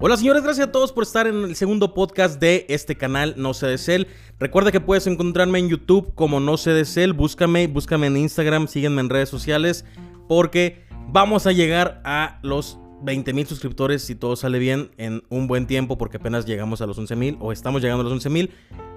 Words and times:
Hola 0.00 0.16
señores, 0.16 0.44
gracias 0.44 0.68
a 0.68 0.70
todos 0.70 0.92
por 0.92 1.02
estar 1.02 1.26
en 1.26 1.42
el 1.42 1.56
segundo 1.56 1.92
podcast 1.92 2.40
de 2.40 2.66
este 2.68 2.94
canal 2.94 3.34
No 3.36 3.52
sé 3.52 3.66
de. 3.66 4.06
Recuerda 4.38 4.70
que 4.70 4.80
puedes 4.80 5.08
encontrarme 5.08 5.58
en 5.58 5.68
YouTube 5.68 6.14
como 6.14 6.38
No 6.38 6.56
sé 6.56 6.70
de 6.70 6.84
Cel, 6.84 7.14
búscame, 7.14 7.66
búscame 7.66 8.06
en 8.06 8.16
Instagram, 8.16 8.68
sígueme 8.68 9.00
en 9.00 9.10
redes 9.10 9.28
sociales 9.28 9.84
porque 10.28 10.84
vamos 11.08 11.48
a 11.48 11.52
llegar 11.52 12.00
a 12.04 12.38
los 12.44 12.78
20 13.02 13.32
mil 13.32 13.48
suscriptores 13.48 14.02
si 14.02 14.14
todo 14.14 14.36
sale 14.36 14.60
bien 14.60 14.92
en 14.98 15.24
un 15.30 15.48
buen 15.48 15.66
tiempo 15.66 15.98
porque 15.98 16.18
apenas 16.18 16.46
llegamos 16.46 16.80
a 16.80 16.86
los 16.86 16.96
11 16.96 17.16
mil 17.16 17.36
o 17.40 17.50
estamos 17.50 17.82
llegando 17.82 18.02
a 18.02 18.04
los 18.04 18.12
11 18.12 18.30
mil. 18.30 18.50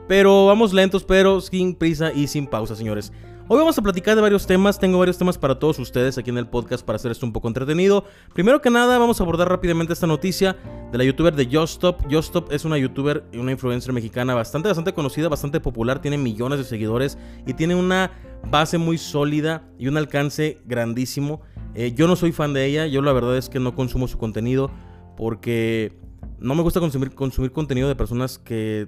Pero 0.08 0.46
vamos 0.46 0.72
lentos, 0.72 1.04
pero 1.04 1.42
sin 1.42 1.74
prisa 1.74 2.14
y 2.14 2.28
sin 2.28 2.46
pausa, 2.46 2.76
señores. 2.76 3.12
Hoy 3.48 3.58
vamos 3.58 3.78
a 3.78 3.82
platicar 3.82 4.16
de 4.16 4.22
varios 4.22 4.48
temas, 4.48 4.80
tengo 4.80 4.98
varios 5.00 5.18
temas 5.18 5.38
para 5.38 5.60
todos 5.60 5.78
ustedes 5.80 6.18
aquí 6.18 6.30
en 6.30 6.38
el 6.38 6.48
podcast 6.48 6.86
para 6.86 6.96
hacer 6.96 7.12
esto 7.12 7.26
un 7.26 7.34
poco 7.34 7.48
entretenido. 7.48 8.06
Primero 8.34 8.62
que 8.62 8.70
nada, 8.70 8.98
vamos 8.98 9.20
a 9.20 9.24
abordar 9.24 9.50
rápidamente 9.50 9.92
esta 9.92 10.08
noticia 10.08 10.56
de 10.92 10.98
la 10.98 11.04
youtuber 11.04 11.36
de 11.36 11.50
Justop. 11.52 12.02
Justop 12.10 12.52
es 12.54 12.64
una 12.64 12.78
youtuber 12.78 13.26
y 13.34 13.40
una 13.40 13.52
influencer 13.52 13.92
mexicana 13.92 14.36
bastante, 14.36 14.70
bastante 14.70 14.94
conocida, 14.94 15.28
bastante 15.28 15.60
popular, 15.60 16.02
tiene 16.02 16.18
millones 16.18 16.60
de 16.60 16.66
seguidores 16.66 17.18
y 17.46 17.54
tiene 17.54 17.76
una 17.76 18.12
base 18.50 18.78
muy 18.78 18.98
sólida 18.98 19.68
y 19.78 19.88
un 19.88 19.98
alcance 19.98 20.60
grandísimo. 20.66 21.42
Eh, 21.74 21.94
yo 21.94 22.08
no 22.08 22.16
soy 22.16 22.32
fan 22.32 22.54
de 22.54 22.66
ella, 22.66 22.88
yo 22.88 23.02
la 23.02 23.12
verdad 23.12 23.38
es 23.38 23.50
que 23.50 23.60
no 23.60 23.76
consumo 23.76 24.08
su 24.08 24.18
contenido 24.18 24.72
porque 25.18 25.98
no 26.40 26.56
me 26.56 26.62
gusta 26.62 26.80
consumir, 26.80 27.14
consumir 27.16 27.52
contenido 27.52 27.90
de 27.90 27.96
personas 27.96 28.38
que 28.38 28.88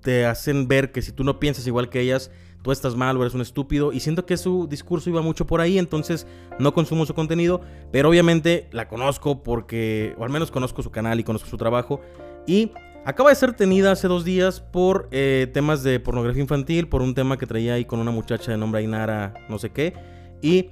te 0.00 0.26
hacen 0.26 0.68
ver 0.68 0.92
que 0.92 1.02
si 1.02 1.12
tú 1.12 1.24
no 1.24 1.40
piensas 1.40 1.66
igual 1.66 1.88
que 1.88 2.00
ellas, 2.00 2.30
tú 2.64 2.72
estás 2.72 2.96
mal 2.96 3.16
o 3.16 3.20
eres 3.20 3.34
un 3.34 3.42
estúpido. 3.42 3.92
Y 3.92 4.00
siento 4.00 4.24
que 4.24 4.38
su 4.38 4.66
discurso 4.66 5.10
iba 5.10 5.20
mucho 5.20 5.46
por 5.46 5.60
ahí, 5.60 5.78
entonces 5.78 6.26
no 6.58 6.72
consumo 6.72 7.04
su 7.04 7.14
contenido. 7.14 7.60
Pero 7.92 8.08
obviamente 8.08 8.68
la 8.72 8.88
conozco 8.88 9.42
porque, 9.42 10.16
o 10.18 10.24
al 10.24 10.30
menos 10.30 10.50
conozco 10.50 10.82
su 10.82 10.90
canal 10.90 11.20
y 11.20 11.24
conozco 11.24 11.48
su 11.48 11.58
trabajo. 11.58 12.00
Y 12.46 12.72
acaba 13.04 13.28
de 13.28 13.36
ser 13.36 13.52
tenida 13.52 13.92
hace 13.92 14.08
dos 14.08 14.24
días 14.24 14.60
por 14.60 15.08
eh, 15.12 15.46
temas 15.52 15.82
de 15.82 16.00
pornografía 16.00 16.40
infantil, 16.40 16.88
por 16.88 17.02
un 17.02 17.14
tema 17.14 17.36
que 17.36 17.46
traía 17.46 17.74
ahí 17.74 17.84
con 17.84 18.00
una 18.00 18.10
muchacha 18.10 18.50
de 18.50 18.56
nombre 18.56 18.80
Ainara, 18.80 19.34
no 19.50 19.58
sé 19.58 19.70
qué. 19.70 19.92
Y, 20.40 20.70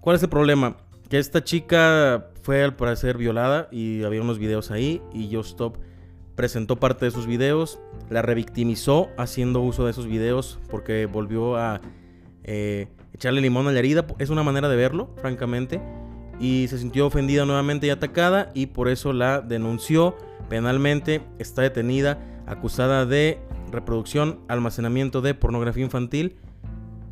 ¿cuál 0.00 0.16
es 0.16 0.22
el 0.22 0.30
problema? 0.30 0.78
Que 1.10 1.18
esta 1.18 1.44
chica 1.44 2.30
fue 2.42 2.64
al 2.64 2.74
parecer 2.74 3.18
violada 3.18 3.68
y 3.70 4.02
había 4.02 4.22
unos 4.22 4.38
videos 4.38 4.70
ahí 4.70 5.02
y 5.12 5.28
yo 5.28 5.40
stop 5.40 5.76
presentó 6.38 6.76
parte 6.76 7.04
de 7.04 7.10
sus 7.10 7.26
videos, 7.26 7.80
la 8.10 8.22
revictimizó 8.22 9.08
haciendo 9.18 9.60
uso 9.60 9.86
de 9.86 9.90
esos 9.90 10.06
videos 10.06 10.60
porque 10.70 11.06
volvió 11.06 11.56
a 11.56 11.80
eh, 12.44 12.86
echarle 13.12 13.40
limón 13.40 13.66
a 13.66 13.72
la 13.72 13.80
herida. 13.80 14.06
Es 14.20 14.30
una 14.30 14.44
manera 14.44 14.68
de 14.68 14.76
verlo, 14.76 15.10
francamente. 15.16 15.80
Y 16.38 16.68
se 16.68 16.78
sintió 16.78 17.08
ofendida 17.08 17.44
nuevamente 17.44 17.88
y 17.88 17.90
atacada 17.90 18.52
y 18.54 18.66
por 18.66 18.88
eso 18.88 19.12
la 19.12 19.40
denunció 19.40 20.16
penalmente. 20.48 21.22
Está 21.40 21.62
detenida, 21.62 22.20
acusada 22.46 23.04
de 23.04 23.40
reproducción, 23.72 24.38
almacenamiento 24.46 25.20
de 25.20 25.34
pornografía 25.34 25.82
infantil. 25.82 26.36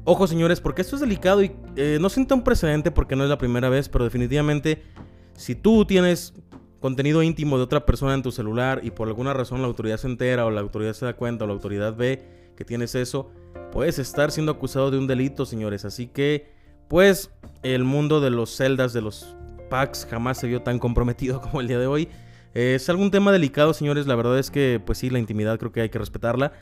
Ojo 0.04 0.28
señores, 0.28 0.60
porque 0.60 0.82
esto 0.82 0.94
es 0.94 1.00
delicado 1.00 1.42
y 1.42 1.50
eh, 1.74 1.98
no 2.00 2.10
sienta 2.10 2.36
un 2.36 2.44
precedente 2.44 2.92
porque 2.92 3.16
no 3.16 3.24
es 3.24 3.28
la 3.28 3.38
primera 3.38 3.70
vez, 3.70 3.88
pero 3.88 4.04
definitivamente 4.04 4.84
si 5.34 5.56
tú 5.56 5.84
tienes 5.84 6.32
contenido 6.80 7.22
íntimo 7.22 7.56
de 7.56 7.64
otra 7.64 7.86
persona 7.86 8.14
en 8.14 8.22
tu 8.22 8.32
celular 8.32 8.80
y 8.82 8.91
por 8.91 9.08
alguna 9.08 9.32
razón 9.32 9.60
la 9.60 9.66
autoridad 9.66 9.96
se 9.96 10.06
entera 10.06 10.44
o 10.44 10.50
la 10.50 10.60
autoridad 10.60 10.92
se 10.92 11.05
da 11.05 11.14
cuenta 11.14 11.44
o 11.44 11.46
la 11.46 11.55
autoridad 11.55 11.96
ve 11.96 12.36
que 12.56 12.64
tienes 12.64 12.94
eso, 12.94 13.30
puedes 13.70 13.98
estar 13.98 14.32
siendo 14.32 14.52
acusado 14.52 14.91
de 14.91 14.98
un 14.98 15.06
delito, 15.06 15.47
señores. 15.47 15.84
Así 15.84 16.06
que, 16.08 16.50
pues, 16.88 17.30
el 17.62 17.84
mundo 17.84 18.20
de 18.20 18.30
los 18.30 18.56
celdas, 18.56 18.92
de 18.92 19.02
los 19.02 19.36
packs, 19.69 20.06
jamás 20.10 20.38
se 20.38 20.47
vio 20.47 20.62
tan 20.62 20.78
comprometido 20.78 21.41
como 21.42 21.60
el 21.60 21.69
día 21.69 21.78
de 21.78 21.86
hoy. 21.86 22.08
es 22.54 22.88
algún 22.88 23.10
tema 23.10 23.30
delicado, 23.30 23.74
señores. 23.74 24.06
La 24.06 24.16
verdad 24.16 24.38
es 24.38 24.50
que, 24.50 24.81
pues 24.84 24.98
sí, 24.98 25.10
la 25.10 25.19
intimidad 25.19 25.59
creo 25.59 25.72
que 25.72 25.82
hay 25.82 25.91
que 25.91 25.98
respetarla. 25.98 26.53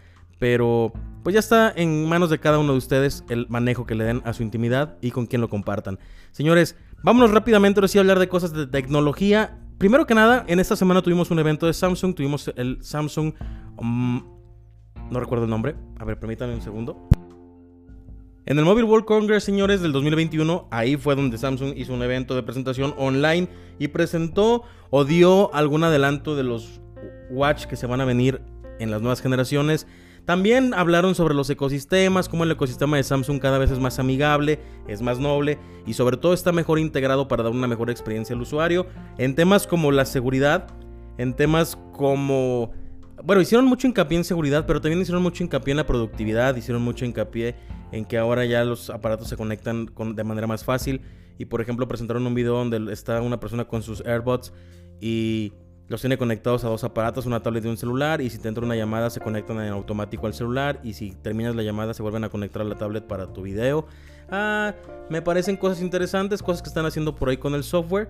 Pero, 0.41 0.93
pues 1.23 1.33
ya 1.33 1.41
está 1.41 1.73
en 1.75 2.09
manos 2.09 2.29
de 2.29 2.41
cada 2.41 2.59
uno 2.59 2.73
de 2.73 2.79
ustedes 2.79 3.25
el 3.29 3.47
manejo 3.49 3.87
que 3.87 3.95
le 3.95 4.05
den 4.05 4.21
a 4.25 4.33
su 4.33 4.43
intimidad 4.43 4.99
y 5.01 5.13
con 5.13 5.27
quién 5.27 5.41
lo 5.41 5.49
compartan. 5.49 5.99
Señores, 6.33 6.77
vámonos 7.03 7.31
rápidamente 7.31 7.79
ahora 7.79 7.89
sí 7.89 7.99
a 7.99 8.01
hablar 8.01 8.19
de 8.19 8.29
cosas 8.29 8.53
de 8.53 8.67
tecnología. 8.67 9.61
Primero 9.79 10.07
que 10.07 10.15
nada, 10.15 10.45
en 10.47 10.61
esta 10.61 10.77
semana 10.77 11.03
tuvimos 11.03 11.31
un 11.31 11.39
evento 11.39 11.67
de 11.67 11.73
Samsung, 11.73 12.15
tuvimos 12.15 12.53
el 12.57 12.79
Samsung... 12.83 13.35
Um, 13.77 14.23
no 15.11 15.21
recuerdo 15.21 15.45
el 15.45 15.51
nombre, 15.51 15.75
a 15.99 16.05
ver, 16.05 16.19
permítanme 16.19 16.55
un 16.55 16.63
segundo. 16.63 17.09
En 18.47 18.59
el 18.59 18.65
Mobile 18.65 18.85
World 18.85 19.07
Congress, 19.07 19.45
señores, 19.45 19.81
del 19.81 19.93
2021, 19.93 20.69
ahí 20.71 20.97
fue 20.97 21.17
donde 21.17 21.39
Samsung 21.39 21.75
hizo 21.77 21.95
un 21.95 22.03
evento 22.03 22.35
de 22.35 22.43
presentación 22.43 22.95
online 22.99 23.49
y 23.79 23.89
presentó 23.89 24.65
o 24.91 25.05
dio 25.05 25.53
algún 25.55 25.83
adelanto 25.83 26.37
de 26.37 26.45
los 26.45 26.81
Watch 27.31 27.65
que 27.65 27.77
se 27.77 27.87
van 27.87 28.01
a 28.01 28.05
venir 28.05 28.43
en 28.79 28.91
las 28.91 29.01
nuevas 29.01 29.23
generaciones. 29.23 29.87
También 30.25 30.73
hablaron 30.73 31.15
sobre 31.15 31.35
los 31.35 31.51
ecosistemas, 31.51 32.31
cómo 32.31 32.45
el 32.45 32.51
ecosistema 32.51 32.97
de 32.97 33.03
Samsung 33.03 33.41
cada 33.41 33.59
vez 33.59 33.71
es 33.71 33.79
más 33.79 33.99
amigable, 33.99 34.59
es 34.89 35.03
más 35.03 35.19
noble 35.19 35.59
y 35.87 35.93
sobre 35.93 36.17
todo 36.17 36.33
está 36.33 36.51
mejor 36.51 36.79
integrado 36.79 37.29
para 37.29 37.43
dar 37.43 37.53
una 37.53 37.67
mejor 37.67 37.91
experiencia 37.91 38.35
al 38.35 38.41
usuario. 38.41 38.87
En 39.19 39.35
temas 39.35 39.67
como 39.67 39.93
la 39.93 40.07
seguridad, 40.07 40.67
en 41.19 41.35
temas 41.35 41.77
como... 41.93 42.73
Bueno, 43.23 43.43
hicieron 43.43 43.67
mucho 43.67 43.87
hincapié 43.87 44.19
en 44.19 44.25
seguridad, 44.25 44.67
pero 44.67 44.81
también 44.81 45.01
hicieron 45.01 45.23
mucho 45.23 45.45
hincapié 45.45 45.73
en 45.73 45.77
la 45.77 45.87
productividad, 45.87 46.57
hicieron 46.57 46.83
mucho 46.83 47.05
hincapié 47.05 47.57
en 47.93 48.05
que 48.07 48.17
ahora 48.19 48.45
ya 48.45 48.65
los 48.65 48.91
aparatos 48.91 49.29
se 49.29 49.37
conectan 49.37 49.91
de 50.15 50.25
manera 50.25 50.47
más 50.47 50.65
fácil. 50.65 51.03
Y 51.39 51.45
por 51.47 51.61
ejemplo 51.61 51.87
presentaron 51.87 52.27
un 52.27 52.35
video 52.35 52.55
donde 52.55 52.93
está 52.93 53.21
una 53.21 53.41
persona 53.41 53.67
con 53.67 53.83
sus 53.83 54.01
AirBots 54.07 54.53
y 55.01 55.53
los 55.89 56.01
tiene 56.01 56.17
conectados 56.17 56.65
a 56.65 56.69
dos 56.69 56.83
aparatos, 56.85 57.27
una 57.27 57.43
tablet 57.43 57.65
y 57.65 57.69
un 57.69 57.77
celular. 57.77 58.21
Y 58.21 58.31
si 58.31 58.39
te 58.39 58.49
entra 58.49 58.65
una 58.65 58.77
llamada, 58.77 59.11
se 59.11 59.21
conectan 59.21 59.61
en 59.61 59.73
automático 59.73 60.27
al 60.27 60.35
celular. 60.35 60.81
Y 60.83 60.95
si 60.95 61.13
terminas 61.13 61.55
la 61.55 61.63
llamada, 61.63 61.95
se 61.95 62.03
vuelven 62.03 62.25
a 62.25 62.31
conectar 62.31 62.63
a 62.63 62.65
la 62.65 62.77
tablet 62.77 63.05
para 63.05 63.33
tu 63.33 63.43
video. 63.43 63.87
Ah, 64.31 64.75
me 65.11 65.21
parecen 65.21 65.57
cosas 65.57 65.83
interesantes, 65.83 66.43
cosas 66.43 66.63
que 66.63 66.69
están 66.69 66.87
haciendo 66.87 67.15
por 67.15 67.29
ahí 67.29 67.37
con 67.37 67.55
el 67.55 67.63
software 67.65 68.09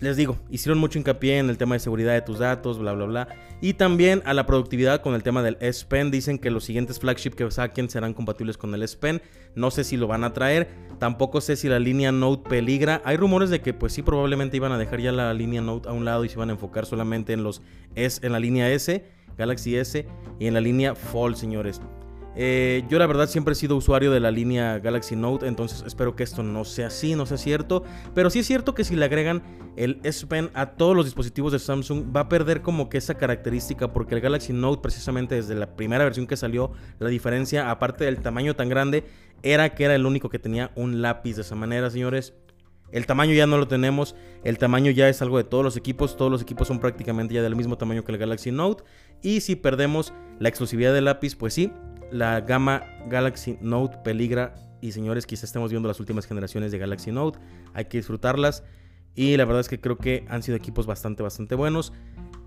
les 0.00 0.16
digo, 0.16 0.38
hicieron 0.50 0.78
mucho 0.78 0.98
hincapié 0.98 1.38
en 1.38 1.50
el 1.50 1.58
tema 1.58 1.74
de 1.74 1.78
seguridad 1.78 2.14
de 2.14 2.22
tus 2.22 2.38
datos, 2.38 2.78
bla, 2.78 2.92
bla, 2.94 3.04
bla. 3.04 3.28
Y 3.60 3.74
también 3.74 4.22
a 4.24 4.32
la 4.32 4.46
productividad 4.46 5.02
con 5.02 5.14
el 5.14 5.22
tema 5.22 5.42
del 5.42 5.58
S 5.60 5.84
Pen. 5.86 6.10
Dicen 6.10 6.38
que 6.38 6.50
los 6.50 6.64
siguientes 6.64 6.98
flagship 6.98 7.32
que 7.32 7.50
saquen 7.50 7.90
serán 7.90 8.14
compatibles 8.14 8.56
con 8.56 8.74
el 8.74 8.82
S 8.82 8.96
Pen. 8.96 9.20
No 9.54 9.70
sé 9.70 9.84
si 9.84 9.98
lo 9.98 10.06
van 10.06 10.24
a 10.24 10.32
traer. 10.32 10.68
Tampoco 10.98 11.42
sé 11.42 11.56
si 11.56 11.68
la 11.68 11.78
línea 11.78 12.12
Note 12.12 12.48
peligra. 12.48 13.02
Hay 13.04 13.18
rumores 13.18 13.50
de 13.50 13.60
que 13.60 13.74
pues 13.74 13.92
sí 13.92 14.02
probablemente 14.02 14.56
iban 14.56 14.72
a 14.72 14.78
dejar 14.78 15.00
ya 15.00 15.12
la 15.12 15.34
línea 15.34 15.60
Note 15.60 15.88
a 15.88 15.92
un 15.92 16.06
lado 16.06 16.24
y 16.24 16.30
se 16.30 16.36
iban 16.36 16.48
a 16.48 16.52
enfocar 16.52 16.86
solamente 16.86 17.34
en 17.34 17.42
los 17.42 17.60
S, 17.94 18.26
en 18.26 18.32
la 18.32 18.40
línea 18.40 18.70
S, 18.70 19.04
Galaxy 19.36 19.76
S 19.76 20.06
y 20.38 20.46
en 20.46 20.54
la 20.54 20.60
línea 20.60 20.94
Fold, 20.94 21.36
señores. 21.36 21.82
Eh, 22.36 22.84
yo 22.88 22.98
la 22.98 23.06
verdad 23.06 23.28
siempre 23.28 23.52
he 23.52 23.54
sido 23.56 23.76
usuario 23.76 24.12
de 24.12 24.20
la 24.20 24.30
línea 24.30 24.78
Galaxy 24.78 25.16
Note, 25.16 25.46
entonces 25.46 25.82
espero 25.84 26.14
que 26.14 26.22
esto 26.22 26.42
no 26.42 26.64
sea 26.64 26.86
así, 26.86 27.14
no 27.14 27.26
sea 27.26 27.36
cierto. 27.36 27.82
Pero 28.14 28.30
sí 28.30 28.40
es 28.40 28.46
cierto 28.46 28.74
que 28.74 28.84
si 28.84 28.96
le 28.96 29.04
agregan 29.04 29.42
el 29.76 30.00
S 30.04 30.26
Pen 30.26 30.50
a 30.54 30.70
todos 30.72 30.94
los 30.94 31.04
dispositivos 31.04 31.52
de 31.52 31.58
Samsung, 31.58 32.14
va 32.14 32.20
a 32.20 32.28
perder 32.28 32.62
como 32.62 32.88
que 32.88 32.98
esa 32.98 33.14
característica, 33.14 33.92
porque 33.92 34.14
el 34.14 34.20
Galaxy 34.20 34.52
Note 34.52 34.80
precisamente 34.82 35.34
desde 35.34 35.54
la 35.54 35.74
primera 35.74 36.04
versión 36.04 36.26
que 36.26 36.36
salió, 36.36 36.72
la 36.98 37.08
diferencia, 37.08 37.70
aparte 37.70 38.04
del 38.04 38.20
tamaño 38.20 38.54
tan 38.54 38.68
grande, 38.68 39.04
era 39.42 39.74
que 39.74 39.84
era 39.84 39.94
el 39.94 40.06
único 40.06 40.28
que 40.28 40.38
tenía 40.38 40.70
un 40.76 41.02
lápiz 41.02 41.34
de 41.36 41.42
esa 41.42 41.54
manera, 41.54 41.90
señores. 41.90 42.34
El 42.92 43.06
tamaño 43.06 43.34
ya 43.34 43.46
no 43.46 43.56
lo 43.56 43.68
tenemos, 43.68 44.16
el 44.42 44.58
tamaño 44.58 44.90
ya 44.90 45.08
es 45.08 45.22
algo 45.22 45.38
de 45.38 45.44
todos 45.44 45.62
los 45.62 45.76
equipos, 45.76 46.16
todos 46.16 46.30
los 46.30 46.42
equipos 46.42 46.66
son 46.66 46.80
prácticamente 46.80 47.34
ya 47.34 47.42
del 47.42 47.54
mismo 47.54 47.78
tamaño 47.78 48.04
que 48.04 48.10
el 48.10 48.18
Galaxy 48.18 48.50
Note. 48.50 48.82
Y 49.22 49.42
si 49.42 49.54
perdemos 49.54 50.12
la 50.40 50.48
exclusividad 50.48 50.92
del 50.92 51.04
lápiz, 51.04 51.36
pues 51.36 51.54
sí, 51.54 51.72
la 52.12 52.40
gama 52.40 52.82
Galaxy 53.08 53.58
Note 53.60 53.98
peligra 54.04 54.54
y 54.80 54.92
señores, 54.92 55.26
quizás 55.26 55.44
estemos 55.44 55.70
viendo 55.70 55.88
las 55.88 56.00
últimas 56.00 56.26
generaciones 56.26 56.72
de 56.72 56.78
Galaxy 56.78 57.12
Note. 57.12 57.38
Hay 57.74 57.86
que 57.86 57.98
disfrutarlas 57.98 58.64
y 59.14 59.36
la 59.36 59.44
verdad 59.44 59.60
es 59.60 59.68
que 59.68 59.80
creo 59.80 59.98
que 59.98 60.24
han 60.28 60.42
sido 60.42 60.56
equipos 60.56 60.86
bastante, 60.86 61.22
bastante 61.22 61.54
buenos. 61.54 61.92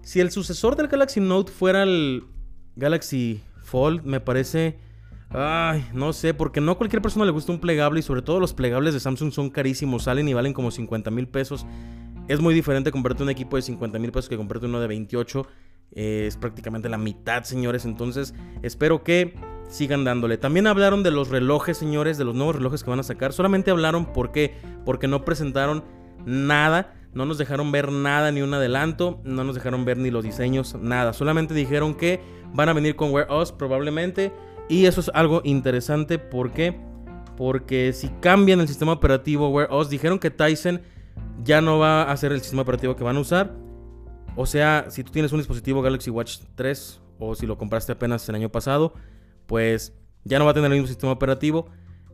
Si 0.02 0.20
el 0.20 0.32
sucesor 0.32 0.76
del 0.76 0.88
Galaxy 0.88 1.20
Note 1.20 1.52
fuera 1.52 1.84
el 1.84 2.24
Galaxy 2.76 3.42
Fold, 3.64 4.04
me 4.04 4.20
parece... 4.20 4.80
Ay, 5.36 5.84
no 5.94 6.14
sé, 6.14 6.36
porque 6.36 6.62
no 6.62 6.74
a 6.74 6.78
cualquier 6.78 7.02
persona 7.02 7.26
le 7.26 7.32
gusta 7.32 7.52
un 7.52 7.60
plegable 7.60 8.00
y 8.00 8.04
sobre 8.04 8.22
todo 8.22 8.40
los 8.40 8.54
plegables 8.54 8.94
de 8.94 9.00
Samsung 9.00 9.32
son 9.32 9.50
carísimos, 9.50 10.04
salen 10.04 10.28
y 10.28 10.34
valen 10.36 10.54
como 10.54 10.70
50 10.70 11.10
mil 11.10 11.28
pesos. 11.28 11.66
Es 12.28 12.40
muy 12.40 12.54
diferente 12.54 12.92
comprarte 12.92 13.24
un 13.24 13.32
equipo 13.32 13.56
de 13.56 13.64
50 13.64 13.98
mil 13.98 14.12
pesos 14.12 14.30
que 14.30 14.38
comprarte 14.38 14.68
uno 14.68 14.80
de 14.80 14.88
28. 14.88 15.48
es 15.92 16.38
prácticamente 16.38 16.88
la 16.88 17.00
mitad, 17.00 17.44
señores. 17.44 17.86
Entonces, 17.86 18.36
espero 18.62 19.04
que 19.04 19.34
sigan 19.70 20.04
dándole. 20.04 20.38
También 20.38 20.68
hablaron 20.68 21.04
de 21.04 21.12
los 21.12 21.30
relojes, 21.30 21.78
señores, 21.78 22.18
de 22.18 22.26
los 22.26 22.36
nuevos 22.36 22.56
relojes 22.56 22.84
que 22.84 22.90
van 22.90 23.00
a 23.00 23.04
sacar. 23.04 23.34
Solamente 23.34 23.72
hablaron, 23.72 24.06
¿por 24.06 24.32
qué? 24.32 24.56
Porque 24.86 25.08
no 25.08 25.26
presentaron 25.26 25.84
nada. 26.26 26.94
No 27.14 27.26
nos 27.26 27.38
dejaron 27.38 27.72
ver 27.72 27.92
nada, 27.92 28.32
ni 28.32 28.42
un 28.42 28.54
adelanto. 28.54 29.22
No 29.24 29.44
nos 29.44 29.56
dejaron 29.56 29.86
ver 29.86 29.98
ni 29.98 30.10
los 30.10 30.24
diseños, 30.24 30.76
nada. 30.76 31.14
Solamente 31.14 31.54
dijeron 31.54 31.96
que 31.96 32.22
van 32.54 32.70
a 32.70 32.74
venir 32.74 32.96
con 32.96 33.12
Wear 33.12 33.28
OS 33.30 33.52
probablemente. 33.52 34.32
Y 34.70 34.86
eso 34.86 35.02
es 35.02 35.12
algo 35.14 35.42
interesante. 35.44 36.18
¿Por 36.20 36.52
qué? 36.52 36.80
Porque 37.38 37.94
si 37.94 38.10
cambian 38.22 38.60
el 38.62 38.68
sistema 38.68 38.94
operativo 38.94 39.50
Wear 39.50 39.70
OS, 39.72 39.90
dijeron 39.90 40.20
que 40.20 40.32
Tyson 40.32 40.82
ya 41.44 41.62
no 41.62 41.80
va 41.80 42.04
a 42.04 42.18
ser 42.18 42.32
el 42.32 42.42
sistema 42.42 42.62
operativo 42.62 42.96
que 42.96 43.04
van 43.04 43.18
a 43.18 43.20
usar. 43.20 43.54
O 44.36 44.46
sea, 44.46 44.86
si 44.90 45.04
tú 45.04 45.12
tienes 45.12 45.32
un 45.32 45.40
dispositivo 45.40 45.82
Galaxy 45.82 46.10
Watch 46.10 46.40
3 46.56 47.02
o 47.20 47.36
si 47.36 47.46
lo 47.46 47.58
compraste 47.58 47.92
apenas 47.92 48.28
el 48.30 48.36
año 48.36 48.50
pasado, 48.50 48.94
pues 49.54 49.94
ya 50.24 50.40
no 50.40 50.46
va 50.46 50.52
a 50.52 50.54
tener 50.56 50.72
el 50.72 50.80
mismo 50.80 50.88
sistema 50.88 51.12
operativo. 51.12 51.68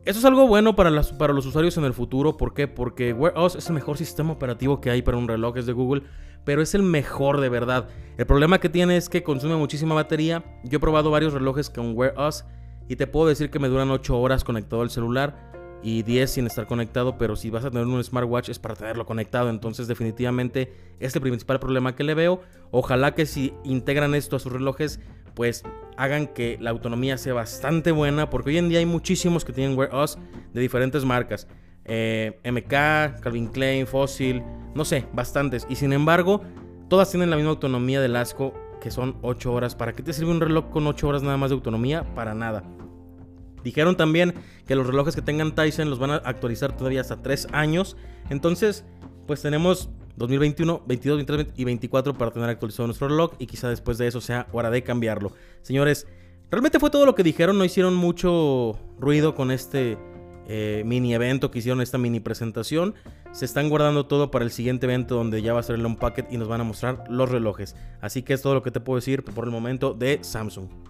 Eso 0.04 0.18
es 0.18 0.24
algo 0.26 0.46
bueno 0.46 0.76
para, 0.76 0.90
las, 0.90 1.10
para 1.10 1.32
los 1.32 1.46
usuarios 1.46 1.74
en 1.78 1.84
el 1.84 1.94
futuro. 1.94 2.36
¿Por 2.36 2.52
qué? 2.52 2.68
Porque 2.68 3.14
Wear 3.14 3.32
OS 3.34 3.54
es 3.54 3.66
el 3.68 3.72
mejor 3.72 3.96
sistema 3.96 4.34
operativo 4.34 4.82
que 4.82 4.90
hay 4.90 5.00
para 5.00 5.16
un 5.16 5.26
reloj, 5.26 5.56
es 5.56 5.64
de 5.64 5.72
Google, 5.72 6.02
pero 6.44 6.60
es 6.60 6.74
el 6.74 6.82
mejor 6.82 7.40
de 7.40 7.48
verdad. 7.48 7.88
El 8.18 8.26
problema 8.26 8.60
que 8.60 8.68
tiene 8.68 8.98
es 8.98 9.08
que 9.08 9.22
consume 9.22 9.56
muchísima 9.56 9.94
batería. 9.94 10.44
Yo 10.64 10.76
he 10.76 10.80
probado 10.80 11.10
varios 11.10 11.32
relojes 11.32 11.70
con 11.70 11.96
Wear 11.96 12.12
OS 12.18 12.44
y 12.88 12.96
te 12.96 13.06
puedo 13.06 13.26
decir 13.26 13.48
que 13.48 13.58
me 13.58 13.68
duran 13.68 13.90
8 13.90 14.20
horas 14.20 14.44
conectado 14.44 14.82
al 14.82 14.90
celular 14.90 15.49
y 15.82 16.02
10 16.02 16.30
sin 16.30 16.46
estar 16.46 16.66
conectado, 16.66 17.16
pero 17.16 17.36
si 17.36 17.50
vas 17.50 17.64
a 17.64 17.70
tener 17.70 17.86
un 17.86 18.02
smartwatch 18.02 18.50
es 18.50 18.58
para 18.58 18.74
tenerlo 18.74 19.06
conectado, 19.06 19.48
entonces 19.50 19.88
definitivamente 19.88 20.72
es 20.98 21.14
el 21.14 21.22
principal 21.22 21.58
problema 21.58 21.96
que 21.96 22.04
le 22.04 22.14
veo. 22.14 22.42
Ojalá 22.70 23.14
que 23.14 23.26
si 23.26 23.54
integran 23.64 24.14
esto 24.14 24.36
a 24.36 24.38
sus 24.38 24.52
relojes, 24.52 25.00
pues 25.34 25.62
hagan 25.96 26.26
que 26.26 26.58
la 26.60 26.70
autonomía 26.70 27.16
sea 27.18 27.34
bastante 27.34 27.92
buena, 27.92 28.30
porque 28.30 28.50
hoy 28.50 28.58
en 28.58 28.68
día 28.68 28.78
hay 28.78 28.86
muchísimos 28.86 29.44
que 29.44 29.52
tienen 29.52 29.76
Wear 29.76 29.94
OS 29.94 30.18
de 30.52 30.60
diferentes 30.60 31.04
marcas. 31.04 31.46
Eh, 31.84 32.38
MK, 32.44 33.20
Calvin 33.20 33.48
Klein, 33.48 33.86
Fossil, 33.86 34.42
no 34.74 34.84
sé, 34.84 35.06
bastantes. 35.12 35.66
Y 35.68 35.76
sin 35.76 35.92
embargo, 35.92 36.42
todas 36.88 37.10
tienen 37.10 37.30
la 37.30 37.36
misma 37.36 37.50
autonomía 37.50 38.00
del 38.00 38.16
asco, 38.16 38.54
que 38.80 38.90
son 38.90 39.16
8 39.22 39.52
horas. 39.52 39.74
¿Para 39.74 39.92
qué 39.92 40.02
te 40.02 40.12
sirve 40.12 40.30
un 40.30 40.40
reloj 40.40 40.70
con 40.70 40.86
8 40.86 41.08
horas 41.08 41.22
nada 41.22 41.36
más 41.36 41.50
de 41.50 41.54
autonomía? 41.54 42.14
Para 42.14 42.34
nada. 42.34 42.64
Dijeron 43.64 43.96
también 43.96 44.34
que 44.66 44.74
los 44.74 44.86
relojes 44.86 45.14
que 45.14 45.22
tengan 45.22 45.54
Tyson 45.54 45.90
los 45.90 45.98
van 45.98 46.10
a 46.10 46.16
actualizar 46.16 46.76
todavía 46.76 47.00
hasta 47.00 47.22
3 47.22 47.48
años. 47.52 47.96
Entonces, 48.28 48.84
pues 49.26 49.42
tenemos 49.42 49.90
2021, 50.16 50.82
22, 50.86 51.16
23 51.26 51.54
y 51.56 51.64
24 51.64 52.14
para 52.14 52.30
tener 52.30 52.48
actualizado 52.50 52.86
nuestro 52.86 53.08
reloj 53.08 53.32
y 53.38 53.46
quizá 53.46 53.68
después 53.68 53.96
de 53.98 54.06
eso 54.06 54.20
sea 54.20 54.48
hora 54.52 54.70
de 54.70 54.82
cambiarlo. 54.82 55.32
Señores, 55.62 56.06
realmente 56.50 56.78
fue 56.78 56.90
todo 56.90 57.06
lo 57.06 57.14
que 57.14 57.22
dijeron, 57.22 57.58
no 57.58 57.64
hicieron 57.64 57.94
mucho 57.94 58.78
ruido 58.98 59.34
con 59.34 59.50
este 59.50 59.96
eh, 60.46 60.82
mini 60.84 61.14
evento 61.14 61.50
que 61.50 61.60
hicieron, 61.60 61.80
esta 61.80 61.96
mini 61.96 62.20
presentación. 62.20 62.94
Se 63.32 63.44
están 63.44 63.68
guardando 63.68 64.06
todo 64.06 64.30
para 64.30 64.44
el 64.44 64.50
siguiente 64.50 64.86
evento 64.86 65.14
donde 65.14 65.42
ya 65.42 65.54
va 65.54 65.60
a 65.60 65.62
ser 65.62 65.76
el 65.76 65.86
Unpacked 65.86 66.26
y 66.30 66.36
nos 66.36 66.48
van 66.48 66.60
a 66.60 66.64
mostrar 66.64 67.04
los 67.08 67.30
relojes. 67.30 67.76
Así 68.00 68.22
que 68.22 68.34
es 68.34 68.42
todo 68.42 68.54
lo 68.54 68.62
que 68.62 68.72
te 68.72 68.80
puedo 68.80 68.96
decir 68.96 69.22
por 69.22 69.44
el 69.44 69.50
momento 69.50 69.94
de 69.94 70.18
Samsung. 70.22 70.89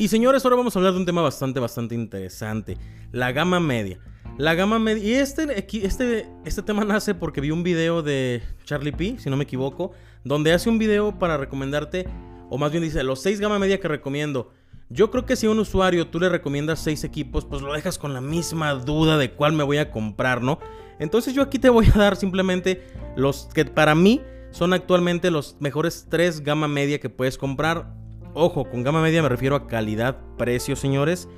Y 0.00 0.06
señores, 0.06 0.44
ahora 0.44 0.54
vamos 0.54 0.76
a 0.76 0.78
hablar 0.78 0.92
de 0.92 1.00
un 1.00 1.06
tema 1.06 1.22
bastante, 1.22 1.58
bastante 1.58 1.96
interesante. 1.96 2.78
La 3.10 3.32
gama 3.32 3.58
media. 3.58 3.98
La 4.36 4.54
gama 4.54 4.78
media. 4.78 5.04
Y 5.04 5.14
este, 5.14 5.58
este, 5.58 6.28
este 6.44 6.62
tema 6.62 6.84
nace 6.84 7.16
porque 7.16 7.40
vi 7.40 7.50
un 7.50 7.64
video 7.64 8.00
de 8.00 8.40
Charlie 8.62 8.92
P, 8.92 9.16
si 9.18 9.28
no 9.28 9.36
me 9.36 9.42
equivoco, 9.42 9.90
donde 10.22 10.52
hace 10.52 10.70
un 10.70 10.78
video 10.78 11.18
para 11.18 11.36
recomendarte, 11.36 12.06
o 12.48 12.58
más 12.58 12.70
bien 12.70 12.84
dice, 12.84 13.02
los 13.02 13.20
6 13.22 13.40
gama 13.40 13.58
media 13.58 13.80
que 13.80 13.88
recomiendo. 13.88 14.52
Yo 14.88 15.10
creo 15.10 15.26
que 15.26 15.34
si 15.34 15.48
a 15.48 15.50
un 15.50 15.58
usuario 15.58 16.06
tú 16.06 16.20
le 16.20 16.28
recomiendas 16.28 16.78
6 16.78 17.02
equipos, 17.02 17.44
pues 17.44 17.60
lo 17.60 17.72
dejas 17.72 17.98
con 17.98 18.14
la 18.14 18.20
misma 18.20 18.74
duda 18.74 19.18
de 19.18 19.32
cuál 19.32 19.54
me 19.54 19.64
voy 19.64 19.78
a 19.78 19.90
comprar, 19.90 20.42
¿no? 20.42 20.60
Entonces 21.00 21.34
yo 21.34 21.42
aquí 21.42 21.58
te 21.58 21.70
voy 21.70 21.86
a 21.92 21.98
dar 21.98 22.14
simplemente 22.14 22.86
los 23.16 23.48
que 23.52 23.64
para 23.64 23.96
mí 23.96 24.22
son 24.52 24.74
actualmente 24.74 25.32
los 25.32 25.56
mejores 25.58 26.06
3 26.08 26.42
gama 26.42 26.68
media 26.68 27.00
que 27.00 27.10
puedes 27.10 27.36
comprar. 27.36 27.97
Ojo, 28.34 28.68
con 28.68 28.82
gama 28.82 29.02
media 29.02 29.22
me 29.22 29.28
refiero 29.28 29.56
a 29.56 29.66
calidad, 29.66 30.18
precio, 30.36 30.76
señores. 30.76 31.28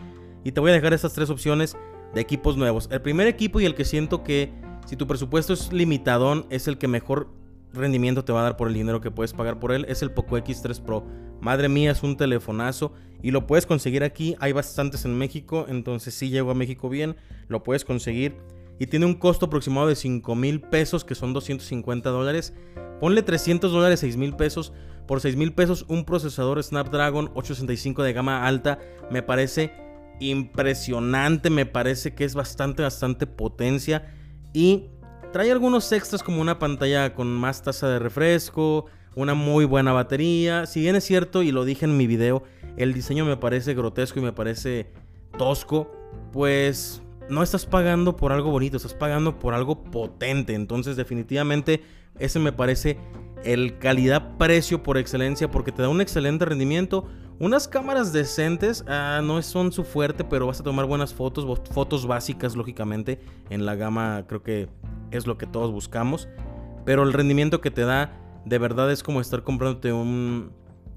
Y 0.44 0.52
te 0.52 0.60
voy 0.60 0.70
a 0.70 0.74
dejar 0.74 0.92
estas 0.92 1.12
tres 1.12 1.30
opciones 1.30 1.76
de 2.14 2.20
equipos 2.20 2.56
nuevos. 2.56 2.88
El 2.90 3.02
primer 3.02 3.26
equipo 3.26 3.60
y 3.60 3.64
el 3.64 3.74
que 3.74 3.84
siento 3.84 4.22
que 4.22 4.52
si 4.86 4.96
tu 4.96 5.06
presupuesto 5.06 5.52
es 5.52 5.72
limitadón, 5.72 6.46
es 6.50 6.66
el 6.66 6.78
que 6.78 6.88
mejor 6.88 7.28
rendimiento 7.72 8.24
te 8.24 8.32
va 8.32 8.40
a 8.40 8.44
dar 8.44 8.56
por 8.56 8.68
el 8.68 8.74
dinero 8.74 9.00
que 9.00 9.10
puedes 9.10 9.32
pagar 9.32 9.60
por 9.60 9.72
él, 9.72 9.86
es 9.88 10.02
el 10.02 10.10
Poco 10.10 10.36
X3 10.36 10.80
Pro. 10.82 11.04
Madre 11.40 11.68
mía, 11.68 11.92
es 11.92 12.02
un 12.02 12.16
telefonazo 12.16 12.92
y 13.22 13.30
lo 13.30 13.46
puedes 13.46 13.66
conseguir 13.66 14.02
aquí. 14.02 14.36
Hay 14.40 14.52
bastantes 14.52 15.04
en 15.04 15.16
México, 15.16 15.66
entonces 15.68 16.14
si 16.14 16.30
llego 16.30 16.50
a 16.50 16.54
México 16.54 16.88
bien, 16.88 17.16
lo 17.48 17.62
puedes 17.62 17.84
conseguir. 17.84 18.36
Y 18.78 18.86
tiene 18.86 19.06
un 19.06 19.14
costo 19.14 19.46
aproximado 19.46 19.88
de 19.88 19.94
5 19.94 20.34
mil 20.34 20.60
pesos, 20.60 21.04
que 21.04 21.14
son 21.14 21.32
250 21.34 22.08
dólares. 22.10 22.54
Ponle 22.98 23.22
300 23.22 23.70
dólares, 23.70 24.00
6 24.00 24.16
mil 24.16 24.34
pesos. 24.34 24.72
Por 25.10 25.20
6 25.20 25.34
mil 25.34 25.52
pesos 25.52 25.86
un 25.88 26.04
procesador 26.04 26.62
Snapdragon 26.62 27.32
865 27.34 28.04
de 28.04 28.12
gama 28.12 28.46
alta 28.46 28.78
me 29.10 29.24
parece 29.24 29.72
impresionante, 30.20 31.50
me 31.50 31.66
parece 31.66 32.14
que 32.14 32.22
es 32.24 32.36
bastante, 32.36 32.84
bastante 32.84 33.26
potencia 33.26 34.14
y 34.52 34.84
trae 35.32 35.50
algunos 35.50 35.90
extras 35.90 36.22
como 36.22 36.40
una 36.40 36.60
pantalla 36.60 37.12
con 37.12 37.26
más 37.26 37.60
tasa 37.64 37.88
de 37.88 37.98
refresco, 37.98 38.86
una 39.16 39.34
muy 39.34 39.64
buena 39.64 39.92
batería. 39.92 40.66
Si 40.66 40.78
bien 40.78 40.94
es 40.94 41.02
cierto, 41.02 41.42
y 41.42 41.50
lo 41.50 41.64
dije 41.64 41.86
en 41.86 41.96
mi 41.96 42.06
video, 42.06 42.44
el 42.76 42.94
diseño 42.94 43.24
me 43.24 43.36
parece 43.36 43.74
grotesco 43.74 44.20
y 44.20 44.22
me 44.22 44.32
parece 44.32 44.92
tosco, 45.36 45.90
pues 46.32 47.02
no 47.28 47.42
estás 47.42 47.66
pagando 47.66 48.16
por 48.16 48.30
algo 48.30 48.52
bonito, 48.52 48.76
estás 48.76 48.94
pagando 48.94 49.40
por 49.40 49.54
algo 49.54 49.82
potente. 49.82 50.54
Entonces 50.54 50.94
definitivamente 50.94 51.82
ese 52.20 52.38
me 52.38 52.52
parece 52.52 52.98
el 53.44 53.78
calidad-precio 53.78 54.82
por 54.82 54.98
excelencia 54.98 55.50
porque 55.50 55.72
te 55.72 55.82
da 55.82 55.88
un 55.88 56.00
excelente 56.00 56.44
rendimiento. 56.44 57.06
Unas 57.38 57.68
cámaras 57.68 58.12
decentes 58.12 58.84
ah, 58.86 59.20
no 59.24 59.40
son 59.42 59.72
su 59.72 59.82
fuerte, 59.82 60.24
pero 60.24 60.46
vas 60.46 60.60
a 60.60 60.62
tomar 60.62 60.84
buenas 60.84 61.14
fotos, 61.14 61.60
fotos 61.70 62.06
básicas 62.06 62.54
lógicamente. 62.54 63.20
En 63.48 63.64
la 63.64 63.74
gama 63.76 64.24
creo 64.26 64.42
que 64.42 64.68
es 65.10 65.26
lo 65.26 65.38
que 65.38 65.46
todos 65.46 65.72
buscamos. 65.72 66.28
Pero 66.84 67.02
el 67.02 67.12
rendimiento 67.12 67.60
que 67.60 67.70
te 67.70 67.82
da 67.82 68.12
de 68.44 68.58
verdad 68.58 68.90
es 68.90 69.02
como 69.02 69.20
estar 69.20 69.42
comprándote 69.42 69.92
un, 69.92 70.52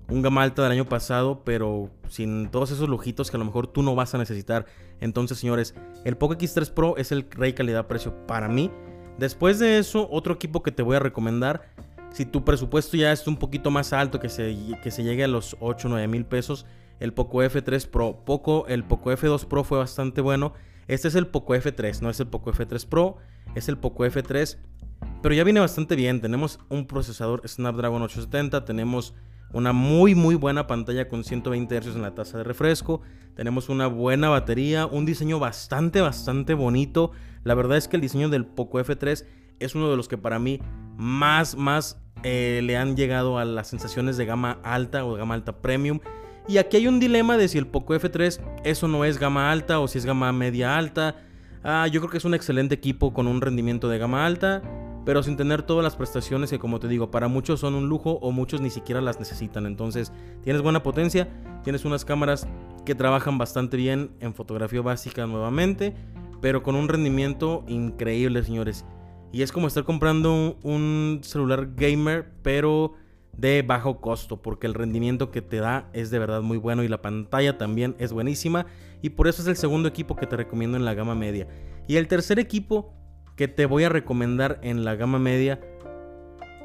un 0.09 0.21
gama 0.21 0.43
alta 0.43 0.63
del 0.63 0.71
año 0.71 0.85
pasado, 0.85 1.43
pero 1.43 1.89
sin 2.07 2.49
todos 2.49 2.71
esos 2.71 2.89
lujitos 2.89 3.31
que 3.31 3.37
a 3.37 3.39
lo 3.39 3.45
mejor 3.45 3.67
tú 3.67 3.81
no 3.83 3.95
vas 3.95 4.13
a 4.13 4.17
necesitar. 4.17 4.65
Entonces, 4.99 5.37
señores, 5.37 5.75
el 6.05 6.17
Poco 6.17 6.35
X3 6.35 6.71
Pro 6.71 6.97
es 6.97 7.11
el 7.11 7.29
rey 7.31 7.53
calidad-precio 7.53 8.27
para 8.27 8.47
mí. 8.47 8.71
Después 9.17 9.59
de 9.59 9.77
eso, 9.77 10.07
otro 10.11 10.33
equipo 10.33 10.63
que 10.63 10.71
te 10.71 10.83
voy 10.83 10.95
a 10.95 10.99
recomendar 10.99 11.69
si 12.13 12.25
tu 12.27 12.45
presupuesto 12.45 12.95
ya 12.95 13.11
es 13.11 13.27
un 13.27 13.37
poquito 13.37 13.71
más 13.71 13.91
alto, 13.91 14.19
que 14.19 14.29
se, 14.29 14.55
llegue 15.03 15.23
a 15.23 15.27
los 15.27 15.57
8 15.59 15.87
o 15.87 15.91
9 15.91 16.07
mil 16.07 16.25
pesos, 16.25 16.67
el 16.99 17.11
Poco 17.11 17.43
F3 17.43 17.87
Pro. 17.87 18.21
Poco, 18.23 18.67
el 18.67 18.83
Poco 18.83 19.11
F2 19.11 19.47
Pro 19.47 19.63
fue 19.63 19.79
bastante 19.79 20.21
bueno. 20.21 20.53
Este 20.87 21.07
es 21.07 21.15
el 21.15 21.25
Poco 21.25 21.55
F3, 21.55 22.01
no 22.01 22.11
es 22.11 22.19
el 22.19 22.27
Poco 22.27 22.53
F3 22.53 22.87
Pro, 22.87 23.17
es 23.55 23.67
el 23.67 23.79
Poco 23.79 24.05
F3. 24.05 24.57
Pero 25.23 25.33
ya 25.33 25.43
viene 25.43 25.59
bastante 25.59 25.95
bien. 25.95 26.21
Tenemos 26.21 26.59
un 26.69 26.85
procesador 26.85 27.41
Snapdragon 27.47 28.03
870, 28.03 28.63
tenemos 28.63 29.15
una 29.53 29.71
muy 29.71 30.15
muy 30.15 30.35
buena 30.35 30.67
pantalla 30.67 31.07
con 31.07 31.23
120 31.23 31.79
Hz 31.79 31.95
en 31.95 32.01
la 32.01 32.15
tasa 32.15 32.39
de 32.39 32.43
refresco, 32.43 33.01
tenemos 33.35 33.69
una 33.69 33.87
buena 33.87 34.29
batería, 34.29 34.85
un 34.85 35.05
diseño 35.05 35.39
bastante 35.39 36.01
bastante 36.01 36.53
bonito. 36.53 37.11
La 37.43 37.55
verdad 37.55 37.77
es 37.77 37.87
que 37.87 37.95
el 37.95 38.01
diseño 38.01 38.29
del 38.29 38.45
Poco 38.45 38.79
F3 38.79 39.25
es 39.59 39.75
uno 39.75 39.89
de 39.89 39.97
los 39.97 40.07
que 40.07 40.17
para 40.17 40.39
mí 40.39 40.59
más 40.97 41.55
más 41.55 41.99
eh, 42.23 42.61
le 42.63 42.77
han 42.77 42.95
llegado 42.95 43.37
a 43.37 43.45
las 43.45 43.67
sensaciones 43.67 44.17
de 44.17 44.25
gama 44.25 44.59
alta 44.63 45.05
o 45.05 45.13
gama 45.15 45.35
alta 45.35 45.61
premium. 45.61 45.99
Y 46.47 46.57
aquí 46.57 46.77
hay 46.77 46.87
un 46.87 46.99
dilema 46.99 47.37
de 47.37 47.47
si 47.47 47.57
el 47.57 47.67
Poco 47.67 47.95
F3 47.95 48.39
eso 48.63 48.87
no 48.87 49.05
es 49.05 49.17
gama 49.17 49.51
alta 49.51 49.79
o 49.79 49.87
si 49.87 49.97
es 49.97 50.05
gama 50.05 50.31
media 50.31 50.77
alta. 50.77 51.15
Ah, 51.63 51.87
yo 51.87 52.01
creo 52.01 52.11
que 52.11 52.17
es 52.17 52.25
un 52.25 52.33
excelente 52.33 52.75
equipo 52.75 53.13
con 53.13 53.27
un 53.27 53.39
rendimiento 53.39 53.87
de 53.87 53.97
gama 53.97 54.25
alta, 54.25 54.61
pero 55.05 55.23
sin 55.23 55.37
tener 55.37 55.63
todas 55.63 55.83
las 55.83 55.95
prestaciones 55.95 56.49
que 56.49 56.59
como 56.59 56.79
te 56.79 56.87
digo, 56.87 57.11
para 57.11 57.27
muchos 57.27 57.59
son 57.59 57.75
un 57.75 57.89
lujo 57.89 58.19
o 58.21 58.31
muchos 58.31 58.61
ni 58.61 58.69
siquiera 58.69 59.01
las 59.01 59.19
necesitan. 59.19 59.65
Entonces, 59.65 60.11
tienes 60.43 60.61
buena 60.61 60.83
potencia, 60.83 61.29
tienes 61.63 61.85
unas 61.85 62.05
cámaras 62.05 62.47
que 62.85 62.95
trabajan 62.95 63.37
bastante 63.37 63.77
bien 63.77 64.11
en 64.19 64.33
fotografía 64.33 64.81
básica 64.81 65.25
nuevamente, 65.27 65.93
pero 66.41 66.63
con 66.63 66.75
un 66.75 66.87
rendimiento 66.87 67.63
increíble, 67.67 68.43
señores. 68.43 68.85
Y 69.31 69.41
es 69.41 69.51
como 69.51 69.67
estar 69.67 69.83
comprando 69.83 70.57
un, 70.61 71.21
celular 71.23 71.71
gamer, 71.75 72.31
pero 72.43 72.93
de 73.35 73.63
bajo 73.63 73.99
costo, 73.99 74.41
porque 74.41 74.67
el 74.67 74.75
rendimiento 74.75 75.31
que 75.31 75.41
te 75.41 75.57
da 75.57 75.89
es 75.91 76.11
de 76.11 76.19
verdad 76.19 76.41
muy 76.43 76.57
bueno 76.57 76.83
y 76.83 76.87
la 76.87 77.01
pantalla 77.01 77.57
también 77.57 77.95
es 77.97 78.13
buenísima. 78.13 78.67
Y 79.01 79.09
por 79.09 79.27
eso 79.27 79.41
es 79.41 79.47
el 79.47 79.57
segundo 79.57 79.89
equipo 79.89 80.15
que 80.15 80.27
te 80.27 80.37
recomiendo 80.37 80.77
en 80.77 80.85
la 80.85 80.93
gama 80.93 81.15
media. 81.15 81.47
Y 81.87 81.95
el 81.95 82.07
tercer 82.07 82.39
equipo 82.39 82.93
que 83.35 83.47
te 83.47 83.65
voy 83.65 83.83
a 83.83 83.89
recomendar 83.89 84.59
en 84.61 84.85
la 84.85 84.95
gama 84.95 85.19
media, 85.19 85.59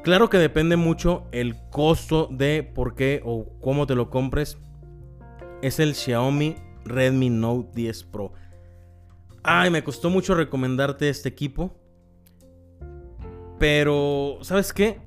claro 0.03 0.29
que 0.29 0.37
depende 0.37 0.75
mucho 0.75 1.27
el 1.31 1.55
costo 1.69 2.27
de 2.31 2.63
por 2.63 2.95
qué 2.95 3.21
o 3.23 3.47
cómo 3.61 3.87
te 3.87 3.95
lo 3.95 4.09
compres, 4.09 4.57
es 5.61 5.79
el 5.79 5.95
Xiaomi 5.95 6.55
Redmi 6.85 7.29
Note 7.29 7.69
10 7.73 8.03
Pro. 8.05 8.33
Ay, 9.43 9.69
me 9.69 9.83
costó 9.83 10.09
mucho 10.09 10.35
recomendarte 10.35 11.09
este 11.09 11.29
equipo 11.29 11.79
pero, 13.59 14.39
¿sabes 14.41 14.73
qué? 14.73 15.01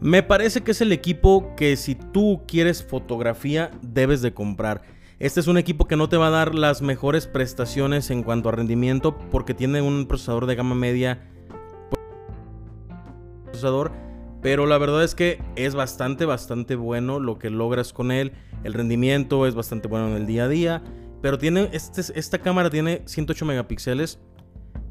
Me 0.00 0.22
parece 0.22 0.62
que 0.62 0.70
es 0.70 0.80
el 0.80 0.92
equipo 0.92 1.54
que 1.56 1.76
si 1.76 1.96
tú 1.96 2.42
quieres 2.46 2.82
fotografía 2.82 3.70
debes 3.82 4.22
de 4.22 4.32
comprar. 4.32 4.82
Este 5.20 5.38
es 5.38 5.48
un 5.48 5.58
equipo 5.58 5.86
que 5.86 5.96
no 5.96 6.08
te 6.08 6.16
va 6.16 6.28
a 6.28 6.30
dar 6.30 6.54
las 6.54 6.80
mejores 6.80 7.26
prestaciones 7.26 8.08
en 8.08 8.22
cuanto 8.22 8.48
a 8.48 8.52
rendimiento 8.52 9.18
porque 9.30 9.52
tiene 9.52 9.82
un 9.82 10.06
procesador 10.06 10.46
de 10.46 10.54
gama 10.54 10.74
media. 10.74 11.28
Procesador, 13.44 13.92
pero 14.40 14.64
la 14.64 14.78
verdad 14.78 15.04
es 15.04 15.14
que 15.14 15.38
es 15.56 15.74
bastante, 15.74 16.24
bastante 16.24 16.74
bueno 16.74 17.20
lo 17.20 17.38
que 17.38 17.50
logras 17.50 17.92
con 17.92 18.12
él. 18.12 18.32
El 18.64 18.72
rendimiento 18.72 19.46
es 19.46 19.54
bastante 19.54 19.88
bueno 19.88 20.08
en 20.08 20.16
el 20.16 20.26
día 20.26 20.44
a 20.44 20.48
día. 20.48 20.82
Pero 21.20 21.36
tiene, 21.36 21.68
este, 21.72 22.00
esta 22.18 22.38
cámara 22.38 22.70
tiene 22.70 23.02
108 23.04 23.44
megapíxeles. 23.44 24.20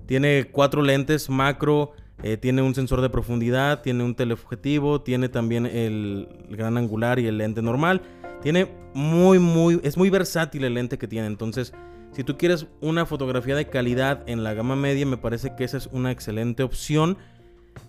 Tiene 0.06 0.52
cuatro 0.52 0.84
lentes 0.84 1.28
macro. 1.32 1.94
Eh, 2.24 2.38
tiene 2.38 2.62
un 2.62 2.76
sensor 2.76 3.02
de 3.02 3.10
profundidad. 3.10 3.82
Tiene 3.82 4.04
un 4.04 4.16
teleobjetivo. 4.16 5.02
Tiene 5.02 5.30
también 5.30 5.66
el, 5.66 6.28
gran 6.50 6.78
angular 6.78 7.20
y 7.20 7.28
el 7.28 7.38
lente 7.38 7.62
normal. 7.62 8.02
Tiene 8.42 8.72
muy, 8.94 9.40
muy. 9.40 9.80
Es 9.84 9.98
muy 9.98 10.10
versátil 10.10 10.64
el 10.64 10.74
lente 10.74 10.98
que 10.98 11.08
tiene. 11.08 11.28
Entonces, 11.28 11.74
si 12.12 12.24
tú 12.24 12.38
quieres 12.38 12.68
una 12.82 13.06
fotografía 13.06 13.56
de 13.56 13.68
calidad 13.68 14.24
en 14.28 14.44
la 14.44 14.54
gama 14.54 14.76
media, 14.76 15.06
me 15.06 15.18
parece 15.18 15.56
que 15.56 15.64
esa 15.64 15.78
es 15.78 15.88
una 15.92 16.12
excelente 16.12 16.64
opción. 16.64 17.18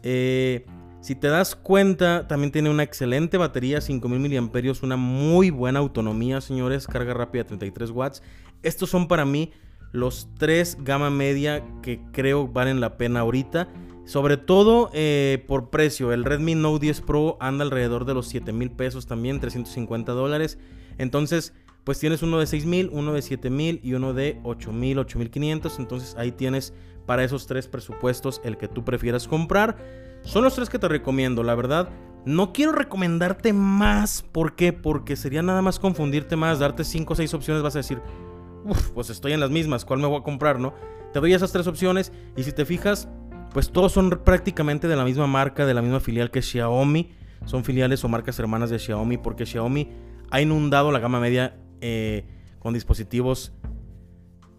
Eh, 0.02 0.66
si 1.00 1.14
te 1.14 1.28
das 1.28 1.56
cuenta, 1.56 2.28
también 2.28 2.52
tiene 2.52 2.68
una 2.68 2.82
excelente 2.82 3.38
batería, 3.38 3.80
5000 3.80 4.42
mAh, 4.42 4.72
una 4.82 4.96
muy 4.96 5.48
buena 5.48 5.78
autonomía, 5.78 6.42
señores, 6.42 6.86
carga 6.86 7.14
rápida 7.14 7.44
33 7.44 7.90
watts. 7.90 8.22
Estos 8.62 8.90
son 8.90 9.08
para 9.08 9.24
mí 9.24 9.50
los 9.92 10.28
tres 10.38 10.76
gama 10.80 11.08
media 11.10 11.64
que 11.82 12.00
creo 12.12 12.48
valen 12.48 12.80
la 12.80 12.98
pena 12.98 13.20
ahorita. 13.20 13.68
Sobre 14.10 14.36
todo 14.36 14.90
eh, 14.92 15.44
por 15.46 15.70
precio. 15.70 16.12
El 16.12 16.24
Redmi 16.24 16.56
Note 16.56 16.80
10 16.86 17.00
Pro 17.02 17.36
anda 17.38 17.62
alrededor 17.62 18.06
de 18.06 18.12
los 18.12 18.26
7 18.26 18.52
mil 18.52 18.72
pesos 18.72 19.06
también, 19.06 19.38
350 19.38 20.10
dólares. 20.10 20.58
Entonces, 20.98 21.54
pues 21.84 22.00
tienes 22.00 22.20
uno 22.24 22.40
de 22.40 22.48
6 22.48 22.66
mil, 22.66 22.90
uno 22.92 23.12
de 23.12 23.22
7 23.22 23.50
mil 23.50 23.78
y 23.84 23.92
uno 23.94 24.12
de 24.12 24.40
8 24.42 24.72
mil, 24.72 24.98
8 24.98 25.16
mil 25.16 25.30
500. 25.30 25.78
Entonces 25.78 26.16
ahí 26.18 26.32
tienes 26.32 26.74
para 27.06 27.22
esos 27.22 27.46
tres 27.46 27.68
presupuestos 27.68 28.40
el 28.42 28.56
que 28.56 28.66
tú 28.66 28.84
prefieras 28.84 29.28
comprar. 29.28 29.76
Son 30.22 30.42
los 30.42 30.56
tres 30.56 30.68
que 30.68 30.80
te 30.80 30.88
recomiendo, 30.88 31.44
la 31.44 31.54
verdad. 31.54 31.90
No 32.24 32.52
quiero 32.52 32.72
recomendarte 32.72 33.52
más. 33.52 34.24
¿Por 34.32 34.56
qué? 34.56 34.72
Porque 34.72 35.14
sería 35.14 35.42
nada 35.42 35.62
más 35.62 35.78
confundirte 35.78 36.34
más, 36.34 36.58
darte 36.58 36.82
5 36.82 37.12
o 37.12 37.16
6 37.16 37.32
opciones. 37.34 37.62
Vas 37.62 37.76
a 37.76 37.78
decir, 37.78 38.02
Uf, 38.64 38.90
pues 38.90 39.10
estoy 39.10 39.32
en 39.32 39.40
las 39.40 39.50
mismas, 39.50 39.84
¿cuál 39.84 40.00
me 40.00 40.06
voy 40.06 40.20
a 40.20 40.22
comprar, 40.22 40.58
no? 40.58 40.74
Te 41.12 41.20
doy 41.20 41.32
esas 41.32 41.52
tres 41.52 41.66
opciones 41.66 42.12
y 42.36 42.42
si 42.42 42.52
te 42.52 42.64
fijas, 42.64 43.08
pues 43.52 43.70
todos 43.70 43.92
son 43.92 44.10
prácticamente 44.24 44.88
de 44.88 44.96
la 44.96 45.04
misma 45.04 45.26
marca, 45.26 45.66
de 45.66 45.74
la 45.74 45.82
misma 45.82 46.00
filial 46.00 46.30
que 46.30 46.42
Xiaomi. 46.42 47.12
Son 47.46 47.64
filiales 47.64 48.04
o 48.04 48.08
marcas 48.08 48.38
hermanas 48.38 48.70
de 48.70 48.78
Xiaomi 48.78 49.16
porque 49.16 49.46
Xiaomi 49.46 49.88
ha 50.30 50.40
inundado 50.40 50.92
la 50.92 50.98
gama 50.98 51.20
media 51.20 51.56
eh, 51.80 52.24
con 52.58 52.74
dispositivos 52.74 53.52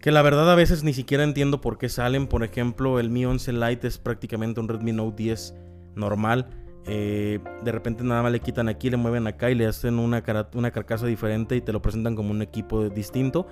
que 0.02 0.10
la 0.10 0.20
verdad 0.20 0.50
a 0.50 0.56
veces 0.56 0.82
ni 0.82 0.92
siquiera 0.92 1.22
entiendo 1.22 1.60
por 1.60 1.78
qué 1.78 1.88
salen. 1.88 2.26
Por 2.26 2.42
ejemplo, 2.42 2.98
el 2.98 3.08
Mi 3.08 3.24
11 3.24 3.52
Lite 3.52 3.86
es 3.86 3.98
prácticamente 3.98 4.58
un 4.58 4.68
Redmi 4.68 4.92
Note 4.92 5.22
10 5.22 5.54
normal. 5.94 6.50
Eh, 6.86 7.38
de 7.64 7.72
repente 7.72 8.02
nada 8.02 8.22
más 8.22 8.32
le 8.32 8.40
quitan 8.40 8.68
aquí, 8.68 8.90
le 8.90 8.96
mueven 8.96 9.28
acá 9.28 9.52
y 9.52 9.54
le 9.54 9.66
hacen 9.66 10.00
una, 10.00 10.24
una 10.54 10.70
carcasa 10.72 11.06
diferente 11.06 11.54
y 11.54 11.60
te 11.60 11.72
lo 11.72 11.80
presentan 11.80 12.16
como 12.16 12.32
un 12.32 12.42
equipo 12.42 12.88
distinto. 12.88 13.46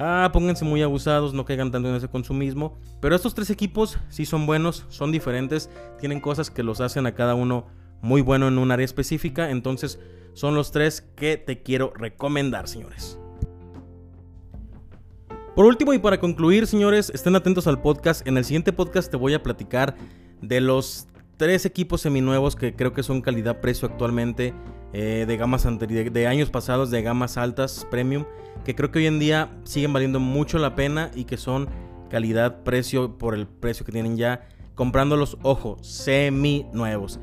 Ah, 0.00 0.30
pónganse 0.32 0.64
muy 0.64 0.80
abusados, 0.80 1.34
no 1.34 1.44
caigan 1.44 1.72
tanto 1.72 1.88
en 1.88 1.96
ese 1.96 2.06
consumismo. 2.06 2.78
Pero 3.00 3.16
estos 3.16 3.34
tres 3.34 3.50
equipos 3.50 3.98
sí 4.08 4.26
son 4.26 4.46
buenos, 4.46 4.86
son 4.90 5.10
diferentes, 5.10 5.68
tienen 5.98 6.20
cosas 6.20 6.52
que 6.52 6.62
los 6.62 6.80
hacen 6.80 7.04
a 7.06 7.16
cada 7.16 7.34
uno 7.34 7.66
muy 8.00 8.20
bueno 8.20 8.46
en 8.46 8.58
un 8.58 8.70
área 8.70 8.84
específica. 8.84 9.50
Entonces 9.50 9.98
son 10.34 10.54
los 10.54 10.70
tres 10.70 11.00
que 11.16 11.36
te 11.36 11.64
quiero 11.64 11.92
recomendar, 11.96 12.68
señores. 12.68 13.18
Por 15.56 15.66
último 15.66 15.92
y 15.92 15.98
para 15.98 16.20
concluir, 16.20 16.68
señores, 16.68 17.10
estén 17.12 17.34
atentos 17.34 17.66
al 17.66 17.82
podcast. 17.82 18.24
En 18.28 18.38
el 18.38 18.44
siguiente 18.44 18.72
podcast 18.72 19.10
te 19.10 19.16
voy 19.16 19.34
a 19.34 19.42
platicar 19.42 19.96
de 20.40 20.60
los 20.60 21.08
tres 21.36 21.66
equipos 21.66 22.02
seminuevos 22.02 22.54
que 22.54 22.76
creo 22.76 22.92
que 22.92 23.02
son 23.02 23.20
calidad-precio 23.20 23.88
actualmente 23.88 24.54
eh, 24.92 25.24
de 25.26 25.36
gamas 25.36 25.66
de, 25.78 26.26
años 26.26 26.50
pasados, 26.50 26.90
de 26.90 27.02
gamas 27.02 27.36
altas, 27.36 27.86
premium, 27.90 28.24
que 28.64 28.74
creo 28.74 28.90
que 28.90 29.00
hoy 29.00 29.06
en 29.06 29.18
día 29.18 29.50
siguen 29.64 29.92
valiendo 29.92 30.20
mucho 30.20 30.58
la 30.58 30.74
pena 30.74 31.10
y 31.14 31.24
que 31.24 31.36
son 31.36 31.68
calidad-precio 32.10 33.18
por 33.18 33.34
el 33.34 33.46
precio 33.46 33.84
que 33.84 33.92
tienen 33.92 34.16
ya, 34.16 34.48
comprándolos, 34.74 35.36
ojo, 35.42 35.76
semi-nuevos. 35.82 37.20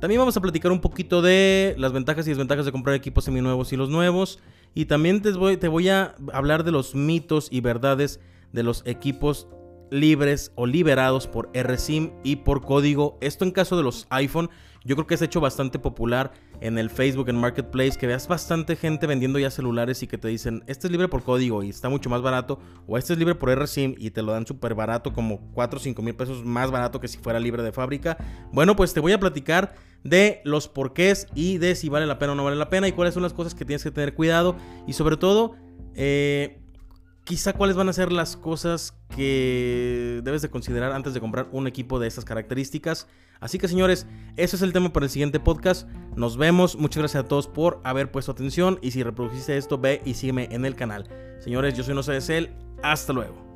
También 0.00 0.18
vamos 0.18 0.36
a 0.36 0.40
platicar 0.40 0.72
un 0.72 0.80
poquito 0.80 1.22
de 1.22 1.74
las 1.78 1.92
ventajas 1.92 2.26
y 2.26 2.30
desventajas 2.30 2.64
de 2.64 2.72
comprar 2.72 2.96
equipos 2.96 3.24
seminuevos 3.24 3.72
y 3.72 3.76
los 3.76 3.88
nuevos. 3.88 4.40
Y 4.74 4.86
también 4.86 5.22
te 5.22 5.30
voy, 5.30 5.56
te 5.58 5.68
voy 5.68 5.90
a 5.90 6.16
hablar 6.32 6.64
de 6.64 6.72
los 6.72 6.94
mitos 6.96 7.46
y 7.52 7.60
verdades 7.60 8.18
de 8.52 8.62
los 8.64 8.82
equipos 8.84 9.46
libres 9.92 10.50
o 10.56 10.66
liberados 10.66 11.28
por 11.28 11.50
RSIM 11.54 12.10
y 12.24 12.36
por 12.36 12.62
código. 12.62 13.18
Esto 13.20 13.44
en 13.44 13.52
caso 13.52 13.76
de 13.76 13.82
los 13.82 14.06
iPhone, 14.10 14.50
yo 14.84 14.96
creo 14.96 15.06
que 15.06 15.14
es 15.14 15.22
hecho 15.22 15.40
bastante 15.40 15.78
popular 15.78 16.32
en 16.62 16.78
el 16.78 16.90
Facebook, 16.90 17.28
en 17.28 17.36
Marketplace, 17.36 17.98
que 17.98 18.06
veas 18.06 18.28
bastante 18.28 18.76
gente 18.76 19.06
vendiendo 19.06 19.38
ya 19.38 19.50
celulares 19.50 20.02
y 20.02 20.06
que 20.06 20.16
te 20.16 20.28
dicen, 20.28 20.62
este 20.68 20.86
es 20.86 20.92
libre 20.92 21.08
por 21.08 21.24
código 21.24 21.62
y 21.62 21.70
está 21.70 21.88
mucho 21.88 22.08
más 22.08 22.22
barato, 22.22 22.60
o 22.86 22.96
este 22.96 23.12
es 23.12 23.18
libre 23.18 23.34
por 23.34 23.50
RSIM 23.50 23.96
y 23.98 24.10
te 24.10 24.22
lo 24.22 24.32
dan 24.32 24.46
súper 24.46 24.74
barato, 24.74 25.12
como 25.12 25.40
4 25.52 25.76
o 25.76 25.82
5 25.82 26.02
mil 26.02 26.14
pesos 26.14 26.44
más 26.44 26.70
barato 26.70 27.00
que 27.00 27.08
si 27.08 27.18
fuera 27.18 27.40
libre 27.40 27.62
de 27.62 27.72
fábrica. 27.72 28.16
Bueno, 28.52 28.76
pues 28.76 28.94
te 28.94 29.00
voy 29.00 29.12
a 29.12 29.18
platicar 29.18 29.74
de 30.04 30.40
los 30.44 30.68
porqués 30.68 31.26
y 31.34 31.58
de 31.58 31.74
si 31.74 31.88
vale 31.88 32.06
la 32.06 32.18
pena 32.18 32.32
o 32.32 32.34
no 32.36 32.44
vale 32.44 32.56
la 32.56 32.70
pena 32.70 32.86
y 32.86 32.92
cuáles 32.92 33.14
son 33.14 33.24
las 33.24 33.32
cosas 33.32 33.54
que 33.54 33.64
tienes 33.64 33.82
que 33.82 33.90
tener 33.90 34.14
cuidado 34.14 34.56
y 34.86 34.92
sobre 34.92 35.16
todo... 35.16 35.56
Eh, 35.94 36.61
quizá 37.24 37.52
cuáles 37.52 37.76
van 37.76 37.88
a 37.88 37.92
ser 37.92 38.12
las 38.12 38.36
cosas 38.36 38.94
que 39.14 40.20
debes 40.24 40.42
de 40.42 40.50
considerar 40.50 40.92
antes 40.92 41.14
de 41.14 41.20
comprar 41.20 41.48
un 41.52 41.66
equipo 41.66 41.98
de 41.98 42.08
estas 42.08 42.24
características. 42.24 43.06
Así 43.40 43.58
que 43.58 43.68
señores, 43.68 44.06
ese 44.36 44.56
es 44.56 44.62
el 44.62 44.72
tema 44.72 44.92
para 44.92 45.06
el 45.06 45.10
siguiente 45.10 45.40
podcast. 45.40 45.88
Nos 46.16 46.36
vemos. 46.36 46.76
Muchas 46.76 46.98
gracias 46.98 47.24
a 47.24 47.28
todos 47.28 47.48
por 47.48 47.80
haber 47.84 48.10
puesto 48.10 48.32
atención. 48.32 48.78
Y 48.82 48.92
si 48.92 49.02
reproduciste 49.02 49.56
esto, 49.56 49.78
ve 49.78 50.00
y 50.04 50.14
sígueme 50.14 50.48
en 50.52 50.64
el 50.64 50.76
canal. 50.76 51.08
Señores, 51.40 51.74
yo 51.74 51.82
soy 51.82 51.94
No 51.94 52.02
sé 52.02 52.12
de 52.12 52.54
Hasta 52.82 53.12
luego. 53.12 53.51